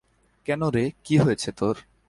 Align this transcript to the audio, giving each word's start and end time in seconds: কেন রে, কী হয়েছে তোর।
কেন 0.47 0.61
রে, 0.67 0.83
কী 1.03 1.15
হয়েছে 1.17 1.49
তোর। 1.51 1.75